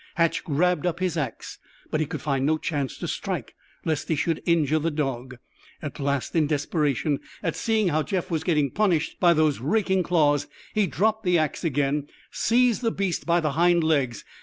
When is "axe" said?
1.15-1.59, 11.37-11.63